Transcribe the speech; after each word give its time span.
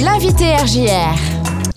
L'invité 0.00 0.54
RJR. 0.54 1.18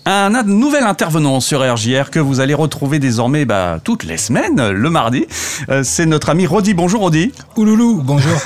Un 0.05 0.43
nouvel 0.43 0.83
intervenant 0.83 1.39
sur 1.39 1.61
RJR 1.61 2.11
que 2.11 2.19
vous 2.19 2.39
allez 2.39 2.53
retrouver 2.53 2.99
désormais 2.99 3.45
bah, 3.45 3.79
toutes 3.83 4.03
les 4.03 4.17
semaines, 4.17 4.69
le 4.69 4.89
mardi. 4.91 5.25
Euh, 5.69 5.81
c'est 5.83 6.05
notre 6.05 6.29
ami 6.29 6.45
Rodi. 6.45 6.75
Bonjour 6.75 7.01
Rodi. 7.01 7.31
Ouloulou, 7.57 8.01
bonjour. 8.03 8.37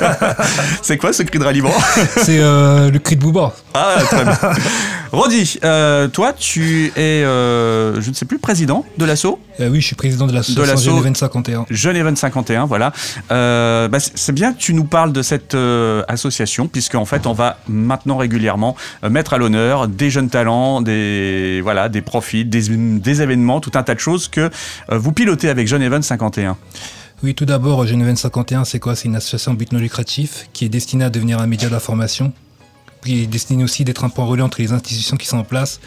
c'est 0.82 0.96
quoi 0.96 1.12
ce 1.12 1.24
cri 1.24 1.40
de 1.40 1.44
ralliement 1.44 1.74
C'est 2.18 2.38
euh, 2.38 2.90
le 2.90 2.98
cri 3.00 3.16
de 3.16 3.20
Bouba. 3.20 3.52
Ah, 3.74 3.96
très 4.04 4.22
bien. 4.24 4.38
Rodi, 5.12 5.58
euh, 5.64 6.06
toi, 6.06 6.32
tu 6.32 6.92
es, 6.94 7.22
je 7.22 8.08
ne 8.08 8.14
sais 8.14 8.26
plus, 8.26 8.38
président 8.38 8.84
de 8.96 9.04
l'assaut 9.04 9.40
Oui, 9.68 9.80
je 9.80 9.86
suis 9.86 9.96
président 9.96 10.26
de 10.26 10.32
l'association 10.32 10.98
Genève 10.98 11.14
51. 11.14 11.66
Genève 11.70 12.14
51, 12.14 12.66
voilà. 12.66 12.92
Bah, 13.28 13.98
c'est 14.00 14.32
bien 14.32 14.52
que 14.52 14.58
tu 14.58 14.74
nous 14.74 14.84
parles 14.84 15.12
de 15.12 15.22
cette 15.22 15.56
association, 16.08 16.68
puisqu'en 16.68 17.04
fait, 17.04 17.26
on 17.26 17.32
va 17.32 17.58
maintenant 17.68 18.16
régulièrement 18.16 18.76
mettre 19.08 19.34
à 19.34 19.38
l'honneur 19.38 19.88
des 19.88 20.10
jeunes 20.10 20.30
talents, 20.30 20.80
des, 20.80 21.60
voilà, 21.62 21.88
des 21.88 22.02
profits, 22.02 22.44
des, 22.44 23.22
événements, 23.22 23.60
tout 23.60 23.72
un 23.74 23.82
tas 23.82 23.94
de 23.94 24.00
choses 24.00 24.28
que 24.28 24.50
euh, 24.90 24.98
vous 24.98 25.12
pilotez 25.12 25.48
avec 25.48 25.66
Jeune 25.68 26.02
51. 26.02 26.56
Oui, 27.22 27.34
tout 27.34 27.44
d'abord, 27.44 27.86
Jeune 27.86 28.16
51, 28.16 28.64
c'est 28.64 28.78
quoi? 28.78 28.96
C'est 28.96 29.08
une 29.08 29.16
association 29.16 29.54
but 29.54 29.72
non 29.72 29.78
lucratif 29.78 30.48
qui 30.52 30.64
est 30.64 30.68
destinée 30.68 31.04
à 31.04 31.10
devenir 31.10 31.38
un 31.38 31.46
média 31.46 31.68
d'information, 31.68 32.32
qui 33.04 33.22
est 33.22 33.26
destinée 33.26 33.64
aussi 33.64 33.84
d'être 33.84 34.04
un 34.04 34.08
point 34.08 34.24
relais 34.24 34.42
entre 34.42 34.60
les 34.60 34.72
institutions 34.72 35.16
qui 35.16 35.26
sont 35.26 35.38
en 35.38 35.44
place 35.44 35.80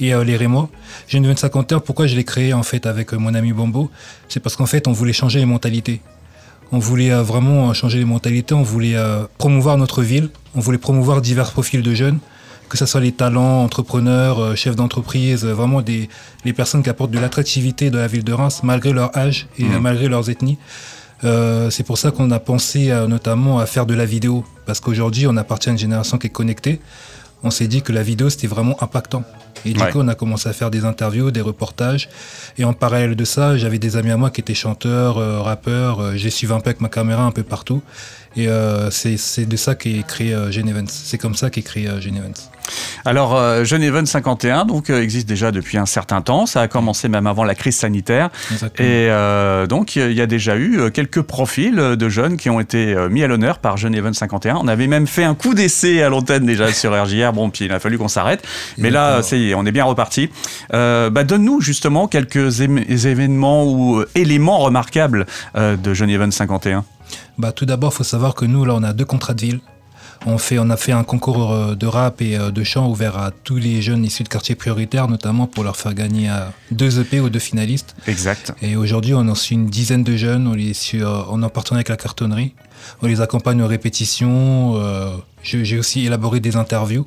et 0.00 0.14
euh, 0.14 0.24
les 0.24 0.36
Rémois. 0.36 0.68
Jeune 1.08 1.36
51, 1.36 1.80
pourquoi 1.80 2.06
je 2.06 2.16
l'ai 2.16 2.24
créé 2.24 2.52
en 2.52 2.62
fait 2.62 2.86
avec 2.86 3.12
euh, 3.12 3.16
mon 3.16 3.34
ami 3.34 3.52
Bombo 3.52 3.90
C'est 4.28 4.40
parce 4.40 4.56
qu'en 4.56 4.66
fait, 4.66 4.88
on 4.88 4.92
voulait 4.92 5.12
changer 5.12 5.38
les 5.38 5.46
mentalités. 5.46 6.00
On 6.72 6.78
voulait 6.78 7.10
vraiment 7.10 7.72
changer 7.74 7.98
les 7.98 8.04
mentalités, 8.04 8.54
on 8.54 8.62
voulait 8.62 8.96
promouvoir 9.38 9.76
notre 9.76 10.02
ville, 10.02 10.30
on 10.56 10.60
voulait 10.60 10.78
promouvoir 10.78 11.20
divers 11.20 11.52
profils 11.52 11.82
de 11.82 11.94
jeunes 11.94 12.18
que 12.68 12.78
ce 12.78 12.86
soit 12.86 13.00
les 13.00 13.12
talents, 13.12 13.62
entrepreneurs, 13.62 14.40
euh, 14.40 14.54
chefs 14.54 14.76
d'entreprise, 14.76 15.44
euh, 15.44 15.52
vraiment 15.52 15.82
des, 15.82 16.08
les 16.44 16.52
personnes 16.52 16.82
qui 16.82 16.90
apportent 16.90 17.10
de 17.10 17.18
l'attractivité 17.18 17.90
de 17.90 17.98
la 17.98 18.06
ville 18.06 18.24
de 18.24 18.32
Reims 18.32 18.62
malgré 18.62 18.92
leur 18.92 19.16
âge 19.16 19.46
et 19.58 19.64
mmh. 19.64 19.78
malgré 19.78 20.08
leurs 20.08 20.30
ethnies. 20.30 20.58
Euh, 21.22 21.70
c'est 21.70 21.84
pour 21.84 21.98
ça 21.98 22.10
qu'on 22.10 22.30
a 22.32 22.40
pensé 22.40 22.88
notamment 23.08 23.58
à 23.58 23.66
faire 23.66 23.86
de 23.86 23.94
la 23.94 24.04
vidéo, 24.04 24.44
parce 24.66 24.80
qu'aujourd'hui 24.80 25.26
on 25.26 25.36
appartient 25.36 25.68
à 25.68 25.72
une 25.72 25.78
génération 25.78 26.18
qui 26.18 26.26
est 26.26 26.30
connectée. 26.30 26.80
On 27.44 27.50
s'est 27.50 27.68
dit 27.68 27.80
que 27.80 27.92
la 27.92 28.02
vidéo 28.02 28.28
c'était 28.28 28.46
vraiment 28.46 28.76
impactant. 28.82 29.22
Et 29.64 29.72
du 29.72 29.80
coup, 29.80 29.98
on 29.98 30.08
a 30.08 30.14
commencé 30.14 30.48
à 30.48 30.52
faire 30.52 30.70
des 30.70 30.84
interviews, 30.84 31.30
des 31.30 31.40
reportages. 31.40 32.08
Et 32.58 32.64
en 32.64 32.72
parallèle 32.72 33.16
de 33.16 33.24
ça, 33.24 33.56
j'avais 33.56 33.78
des 33.78 33.96
amis 33.96 34.10
à 34.10 34.16
moi 34.16 34.30
qui 34.30 34.40
étaient 34.40 34.54
chanteurs, 34.54 35.16
rappeurs. 35.44 36.16
J'ai 36.16 36.30
suivi 36.30 36.52
un 36.52 36.60
peu 36.60 36.70
avec 36.70 36.80
ma 36.80 36.88
caméra 36.88 37.24
un 37.24 37.30
peu 37.30 37.42
partout. 37.42 37.82
Et 38.36 38.48
c'est 38.90 39.46
de 39.46 39.56
ça 39.56 39.74
qu'est 39.74 40.04
créé 40.06 40.34
euh, 40.34 40.50
C'est 40.88 41.18
comme 41.18 41.34
ça 41.34 41.50
qu'est 41.50 41.62
créé 41.62 41.88
euh, 41.88 42.00
alors, 43.04 43.36
euh, 43.36 43.64
Jeune 43.64 44.06
51 44.06 44.64
donc, 44.64 44.88
euh, 44.88 45.02
existe 45.02 45.28
déjà 45.28 45.50
depuis 45.50 45.76
un 45.76 45.86
certain 45.86 46.22
temps. 46.22 46.46
Ça 46.46 46.62
a 46.62 46.68
commencé 46.68 47.08
même 47.08 47.26
avant 47.26 47.44
la 47.44 47.54
crise 47.54 47.76
sanitaire. 47.76 48.30
Et 48.78 49.08
euh, 49.10 49.66
donc, 49.66 49.96
il 49.96 50.12
y 50.12 50.20
a 50.20 50.26
déjà 50.26 50.56
eu 50.56 50.90
quelques 50.90 51.22
profils 51.22 51.74
de 51.74 52.08
jeunes 52.08 52.36
qui 52.36 52.48
ont 52.50 52.60
été 52.60 52.94
mis 53.10 53.22
à 53.22 53.26
l'honneur 53.26 53.58
par 53.58 53.76
Jeune 53.76 53.94
51. 54.12 54.56
On 54.56 54.68
avait 54.68 54.86
même 54.86 55.06
fait 55.06 55.24
un 55.24 55.34
coup 55.34 55.54
d'essai 55.54 56.02
à 56.02 56.08
l'antenne 56.08 56.46
déjà 56.46 56.72
sur 56.72 56.92
RJR. 56.92 57.32
Bon, 57.32 57.50
puis 57.50 57.66
il 57.66 57.72
a 57.72 57.78
fallu 57.78 57.98
qu'on 57.98 58.08
s'arrête. 58.08 58.44
Mais 58.78 58.90
là, 58.90 59.22
c'est 59.22 59.54
on 59.54 59.66
est 59.66 59.72
bien 59.72 59.84
reparti. 59.84 60.30
Bah, 60.70 61.24
donne-nous 61.24 61.60
justement 61.60 62.08
quelques 62.08 62.60
événements 62.60 63.64
ou 63.64 64.02
éléments 64.14 64.58
remarquables 64.58 65.26
de 65.54 65.94
Jeune 65.94 66.32
51. 66.32 66.84
Bah, 67.38 67.52
tout 67.52 67.66
d'abord, 67.66 67.92
il 67.92 67.96
faut 67.96 68.04
savoir 68.04 68.34
que 68.34 68.44
nous, 68.44 68.64
là, 68.64 68.74
on 68.74 68.82
a 68.82 68.92
deux 68.92 69.04
contrats 69.04 69.34
de 69.34 69.40
ville. 69.40 69.60
On, 70.26 70.38
fait, 70.38 70.58
on 70.58 70.70
a 70.70 70.76
fait 70.76 70.92
un 70.92 71.04
concours 71.04 71.52
euh, 71.52 71.74
de 71.74 71.86
rap 71.86 72.22
et 72.22 72.36
euh, 72.36 72.50
de 72.50 72.64
chant 72.64 72.88
ouvert 72.88 73.16
à 73.18 73.30
tous 73.30 73.56
les 73.56 73.82
jeunes 73.82 74.04
issus 74.04 74.22
de 74.22 74.28
quartiers 74.28 74.54
prioritaires, 74.54 75.08
notamment 75.08 75.46
pour 75.46 75.64
leur 75.64 75.76
faire 75.76 75.94
gagner 75.94 76.30
deux 76.70 77.00
EP 77.00 77.20
ou 77.20 77.30
deux 77.30 77.38
finalistes. 77.38 77.94
Exact. 78.06 78.52
Et 78.62 78.76
aujourd'hui, 78.76 79.14
on 79.14 79.28
en 79.28 79.34
suit 79.34 79.54
une 79.54 79.66
dizaine 79.66 80.04
de 80.04 80.16
jeunes. 80.16 80.46
On, 80.46 80.54
les 80.54 80.72
on 81.28 81.42
en 81.42 81.48
partenariat 81.48 81.78
avec 81.78 81.88
la 81.88 81.96
cartonnerie. 81.96 82.54
On 83.02 83.06
les 83.06 83.20
accompagne 83.20 83.62
aux 83.62 83.66
répétitions. 83.66 84.76
Euh, 84.76 85.16
j'ai 85.42 85.78
aussi 85.78 86.06
élaboré 86.06 86.40
des 86.40 86.56
interviews 86.56 87.06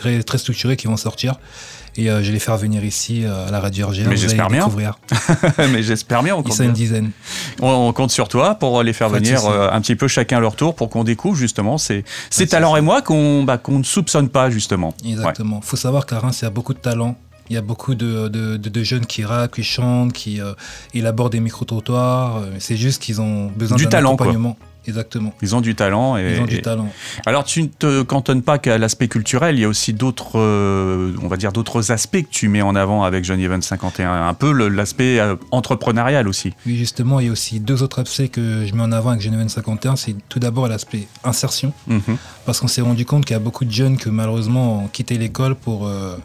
très, 0.00 0.22
très 0.22 0.38
structurées 0.38 0.76
qui 0.76 0.86
vont 0.86 0.96
sortir. 0.96 1.34
Et 1.96 2.08
euh, 2.08 2.22
je 2.22 2.28
vais 2.28 2.32
les 2.34 2.38
faire 2.38 2.56
venir 2.56 2.84
ici 2.84 3.24
euh, 3.24 3.48
à 3.48 3.50
la 3.50 3.60
radio 3.60 3.88
RGR. 3.88 4.08
Mais 4.08 4.16
j'espère 4.16 4.48
bien. 4.48 4.68
Mais 5.58 5.82
j'espère 5.82 6.22
bien. 6.22 6.36
On 6.36 6.42
compte 6.42 6.58
une 6.60 6.72
dizaine. 6.72 7.10
On, 7.60 7.92
compte 7.92 8.10
sur 8.10 8.28
toi 8.28 8.54
pour 8.54 8.82
les 8.82 8.92
faire 8.92 9.08
venir 9.08 9.44
euh, 9.44 9.68
un 9.70 9.80
petit 9.80 9.96
peu 9.96 10.08
chacun 10.08 10.40
leur 10.40 10.56
tour 10.56 10.74
pour 10.74 10.88
qu'on 10.88 11.04
découvre 11.04 11.36
justement 11.36 11.78
ces, 11.78 12.04
ces 12.30 12.46
talents 12.46 12.76
et 12.76 12.80
moi 12.80 13.02
qu'on 13.02 13.42
bah, 13.42 13.58
qu'on 13.58 13.78
ne 13.78 13.84
soupçonne 13.84 14.28
pas 14.28 14.50
justement. 14.50 14.94
Exactement. 15.04 15.60
Il 15.62 15.66
faut 15.66 15.76
savoir 15.76 16.06
qu'à 16.06 16.20
Reims, 16.20 16.38
il 16.40 16.44
y 16.44 16.48
a 16.48 16.50
beaucoup 16.50 16.74
de 16.74 16.78
talents. 16.78 17.16
Il 17.50 17.54
y 17.54 17.58
a 17.58 17.62
beaucoup 17.62 17.96
de, 17.96 18.28
de, 18.28 18.56
de, 18.56 18.82
jeunes 18.84 19.06
qui 19.06 19.24
rappent, 19.24 19.56
qui 19.56 19.64
chantent, 19.64 20.12
qui 20.12 20.40
élaborent 20.94 21.30
des 21.30 21.40
micro-trottoirs. 21.40 22.44
C'est 22.60 22.76
juste 22.76 23.02
qu'ils 23.02 23.20
ont 23.20 23.46
besoin 23.46 23.76
d'un 23.76 23.98
accompagnement. 23.98 24.56
Exactement. 24.86 25.34
Ils 25.42 25.54
ont 25.54 25.60
du 25.60 25.74
talent. 25.74 26.16
Et, 26.16 26.34
Ils 26.36 26.40
ont 26.40 26.46
du 26.46 26.62
talent. 26.62 26.88
Alors, 27.26 27.44
tu 27.44 27.62
ne 27.62 27.68
te 27.68 28.02
cantonnes 28.02 28.42
pas 28.42 28.58
qu'à 28.58 28.78
l'aspect 28.78 29.08
culturel, 29.08 29.56
il 29.56 29.60
y 29.60 29.64
a 29.64 29.68
aussi 29.68 29.92
d'autres, 29.92 30.38
euh, 30.38 31.12
on 31.22 31.28
va 31.28 31.36
dire, 31.36 31.52
d'autres 31.52 31.92
aspects 31.92 32.22
que 32.22 32.30
tu 32.30 32.48
mets 32.48 32.62
en 32.62 32.74
avant 32.74 33.04
avec 33.04 33.24
Johnny 33.24 33.44
Evans 33.44 33.60
51. 33.60 34.28
Un 34.28 34.34
peu 34.34 34.52
l'aspect 34.68 35.20
euh, 35.20 35.36
entrepreneurial 35.50 36.28
aussi. 36.28 36.52
Oui, 36.66 36.76
justement, 36.76 37.20
il 37.20 37.26
y 37.26 37.28
a 37.28 37.32
aussi 37.32 37.60
deux 37.60 37.82
autres 37.82 38.00
aspects 38.00 38.30
que 38.30 38.64
je 38.66 38.74
mets 38.74 38.82
en 38.82 38.92
avant 38.92 39.10
avec 39.10 39.22
Johnny 39.22 39.36
Evans 39.36 39.48
51. 39.48 39.96
C'est 39.96 40.16
tout 40.28 40.38
d'abord 40.38 40.68
l'aspect 40.68 41.06
insertion. 41.24 41.72
Mhm. 41.86 42.16
Parce 42.46 42.60
qu'on 42.60 42.68
s'est 42.68 42.80
rendu 42.80 43.04
compte 43.04 43.24
qu'il 43.24 43.34
y 43.34 43.36
a 43.36 43.40
beaucoup 43.40 43.64
de 43.64 43.72
jeunes 43.72 43.96
qui, 43.96 44.08
malheureusement, 44.10 44.84
ont 44.84 44.88
quitté 44.88 45.18
l'école 45.18 45.54
pour, 45.54 45.86
euh, 45.86 46.16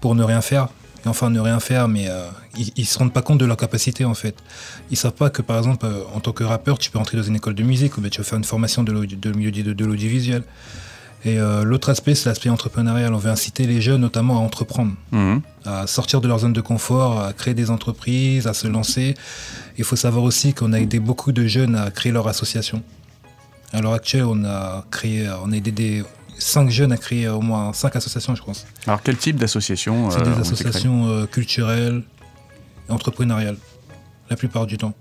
pour 0.00 0.14
ne 0.14 0.22
rien 0.22 0.40
faire 0.40 0.68
enfin 1.06 1.30
ne 1.30 1.40
rien 1.40 1.60
faire, 1.60 1.88
mais 1.88 2.08
euh, 2.08 2.28
ils, 2.56 2.72
ne 2.76 2.84
se 2.84 2.98
rendent 2.98 3.12
pas 3.12 3.22
compte 3.22 3.38
de 3.38 3.44
leur 3.44 3.56
capacité 3.56 4.04
en 4.04 4.14
fait. 4.14 4.34
Ils 4.90 4.96
savent 4.96 5.12
pas 5.12 5.30
que 5.30 5.42
par 5.42 5.58
exemple 5.58 5.86
euh, 5.86 6.02
en 6.14 6.20
tant 6.20 6.32
que 6.32 6.44
rappeur, 6.44 6.78
tu 6.78 6.90
peux 6.90 6.98
entrer 6.98 7.16
dans 7.16 7.22
une 7.22 7.36
école 7.36 7.54
de 7.54 7.62
musique 7.62 7.96
ou 7.98 8.00
bien 8.00 8.10
tu 8.10 8.20
vas 8.20 8.24
faire 8.24 8.38
une 8.38 8.44
formation 8.44 8.82
de 8.82 8.92
milieu 8.92 9.52
de, 9.52 9.84
l'audiovisuel. 9.84 10.42
Et 11.26 11.38
euh, 11.38 11.64
l'autre 11.64 11.88
aspect, 11.88 12.14
c'est 12.14 12.28
l'aspect 12.28 12.50
entrepreneurial. 12.50 13.14
On 13.14 13.18
veut 13.18 13.30
inciter 13.30 13.66
les 13.66 13.80
jeunes 13.80 14.02
notamment 14.02 14.36
à 14.36 14.40
entreprendre, 14.40 14.92
mhm. 15.12 15.40
à 15.64 15.86
sortir 15.86 16.20
de 16.20 16.28
leur 16.28 16.40
zone 16.40 16.52
de 16.52 16.60
confort, 16.60 17.20
à 17.20 17.32
créer 17.32 17.54
des 17.54 17.70
entreprises, 17.70 18.46
à 18.46 18.52
se 18.52 18.66
lancer. 18.66 19.14
Il 19.78 19.84
faut 19.84 19.96
savoir 19.96 20.24
aussi 20.24 20.52
qu'on 20.52 20.72
a 20.74 20.80
aidé 20.80 21.00
beaucoup 21.00 21.32
de 21.32 21.46
jeunes 21.46 21.76
à 21.76 21.90
créer 21.90 22.12
leur 22.12 22.28
association. 22.28 22.82
À 23.72 23.80
l'heure 23.80 23.94
actuelle, 23.94 24.24
on 24.24 24.44
a 24.44 24.84
créé, 24.90 25.28
on 25.42 25.50
a 25.50 25.56
aidé 25.56 25.72
des, 25.72 26.04
cinq 26.38 26.70
jeunes 26.70 26.92
à 26.92 26.96
créer 26.96 27.28
au 27.28 27.40
moins 27.40 27.72
cinq 27.72 27.96
associations, 27.96 28.34
je 28.34 28.42
pense. 28.42 28.66
Alors, 28.86 29.02
quel 29.02 29.16
type 29.16 29.36
d'associations 29.36 30.10
C'est 30.10 30.22
des 30.22 30.30
euh, 30.30 30.40
associations 30.40 31.08
euh, 31.08 31.26
culturelles 31.26 32.02
entrepreneuriales, 32.88 33.56
la 34.30 34.36
plupart 34.36 34.66
du 34.66 34.78
temps. 34.78 34.94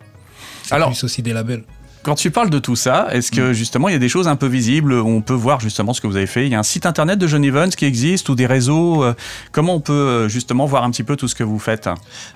Alors, 0.72 0.90
plus 0.90 1.04
aussi 1.04 1.22
des 1.22 1.34
labels. 1.34 1.64
Quand 2.04 2.16
tu 2.16 2.32
parles 2.32 2.50
de 2.50 2.60
tout 2.60 2.76
ça, 2.76 3.08
est-ce 3.12 3.32
que 3.32 3.52
mm. 3.52 3.54
justement 3.54 3.88
il 3.88 3.94
y 3.94 3.96
a 3.96 4.00
des 4.00 4.10
choses 4.10 4.28
un 4.28 4.36
peu 4.36 4.48
visibles 4.48 4.94
où 4.94 5.08
on 5.08 5.22
peut 5.22 5.34
voir 5.34 5.62
justement 5.62 5.94
ce 5.94 6.02
que 6.02 6.08
vous 6.08 6.18
avez 6.18 6.28
fait? 6.28 6.46
Il 6.46 6.52
y 6.52 6.56
a 6.56 6.60
un 6.60 6.64
site 6.64 6.86
internet 6.86 7.18
de 7.18 7.28
John 7.28 7.44
Evans 7.46 7.70
qui 7.70 7.86
existe 7.86 8.28
ou 8.28 8.36
des 8.36 8.46
réseaux 8.46 9.04
euh, 9.04 9.14
Comment 9.54 9.76
on 9.76 9.80
peut 9.80 10.28
justement 10.28 10.66
voir 10.66 10.84
un 10.84 10.92
petit 10.92 11.04
peu 11.04 11.16
tout 11.16 11.30
ce 11.30 11.36
que 11.36 11.46
vous 11.46 11.60
faites? 11.60 11.90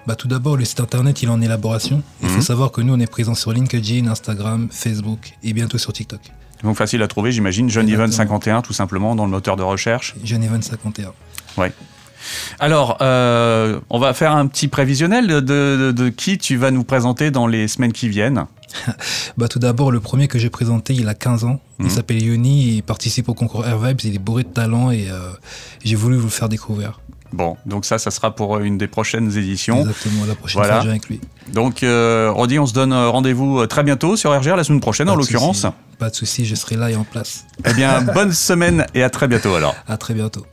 Bah, 0.06 0.16
Tout 0.16 0.30
d'abord, 0.30 0.56
le 0.56 0.64
site 0.64 0.80
internet 0.80 1.22
il 1.22 1.28
est 1.28 1.32
en 1.32 1.42
élaboration. 1.42 2.02
Il 2.24 2.30
faut 2.30 2.38
mm. 2.38 2.42
savoir 2.42 2.72
que 2.72 2.80
nous 2.80 2.94
on 2.94 3.00
est 3.00 3.12
présents 3.12 3.36
sur 3.36 3.52
LinkedIn, 3.52 4.08
Instagram, 4.08 4.70
Facebook 4.72 5.34
et 5.44 5.52
bientôt 5.52 5.78
sur 5.78 5.92
TikTok. 5.92 6.22
Donc 6.64 6.76
facile 6.76 7.02
à 7.02 7.08
trouver, 7.08 7.32
j'imagine. 7.32 7.70
John 7.70 7.88
Evans 7.88 8.12
51, 8.12 8.62
tout 8.62 8.74
simplement, 8.74 9.16
dans 9.16 9.26
le 9.26 9.32
moteur 9.32 9.56
de 9.56 9.64
recherche. 9.64 10.16
John 10.24 10.44
Evans 10.44 10.62
51. 10.62 11.14
Ouais. 11.58 11.72
Alors, 12.60 12.98
euh, 13.02 13.80
on 13.90 14.00
va 14.00 14.14
faire 14.14 14.36
un 14.36 14.48
petit 14.48 14.68
prévisionnel 14.68 15.28
de, 15.28 16.10
qui 16.10 16.38
tu 16.38 16.58
vas 16.58 16.72
nous 16.72 16.84
présenter 16.84 17.32
dans 17.32 17.48
les 17.48 17.68
semaines 17.68 17.94
qui 17.94 18.10
viennent. 18.10 18.46
bah, 19.38 19.48
tout 19.48 19.60
d'abord, 19.60 19.92
le 19.92 20.00
premier 20.00 20.28
que 20.28 20.40
j'ai 20.40 20.50
présenté, 20.50 20.94
il 20.94 21.08
a 21.08 21.14
15 21.14 21.46
ans. 21.46 21.60
Il 21.80 21.86
mhm. 21.86 21.92
s'appelle 21.92 22.22
Yoni, 22.22 22.76
il 22.76 22.84
participe 22.84 23.30
au 23.30 23.34
concours 23.34 23.66
Air 23.66 23.80
Vibes, 23.80 24.02
il 24.04 24.16
est 24.16 24.20
bourré 24.20 24.44
de 24.44 24.50
talent 24.50 24.92
et 24.92 25.08
euh, 25.10 25.32
j'ai 25.84 25.96
voulu 25.96 26.18
vous 26.18 26.26
le 26.26 26.32
faire 26.32 26.50
découvrir. 26.50 27.00
Bon, 27.34 27.58
donc 27.66 27.86
ça, 27.86 27.98
ça 27.98 28.12
sera 28.12 28.36
pour 28.36 28.60
une 28.60 28.78
des 28.78 28.88
prochaines 28.88 29.38
éditions. 29.38 29.80
Exactement, 29.82 30.26
la 30.26 30.36
prochaine 30.36 30.64
fois, 30.64 30.82
je 30.82 30.90
avec 30.90 31.08
lui. 31.10 31.20
Donc, 31.54 31.84
euh, 31.84 32.32
Rodi, 32.32 32.60
on 32.60 32.66
se 32.66 32.74
donne 32.74 32.94
rendez-vous 32.94 33.66
très 33.68 33.84
bientôt 33.84 34.16
sur 34.16 34.38
RGR, 34.38 34.56
la 34.56 34.64
semaine 34.64 34.82
prochaine 34.82 35.10
en 35.10 35.16
l'occurrence. 35.16 35.66
Pas 36.00 36.10
de 36.10 36.16
souci, 36.16 36.46
je 36.46 36.56
serai 36.56 36.76
là 36.76 36.92
et 36.92 36.96
en 36.96 37.04
place. 37.04 37.46
Eh 37.66 37.74
bien, 37.74 38.02
bonne 38.14 38.32
semaine 38.32 38.86
et 38.94 39.04
à 39.04 39.10
très 39.10 39.28
bientôt 39.28 39.56
alors. 39.56 39.76
À 39.88 39.98
très 39.98 40.14
bientôt. 40.14 40.46